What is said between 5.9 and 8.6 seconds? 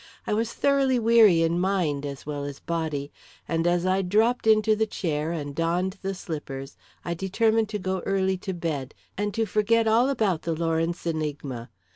the slippers, I determined to go early to